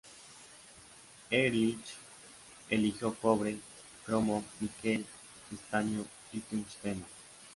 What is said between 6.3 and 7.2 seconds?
y tungsteno.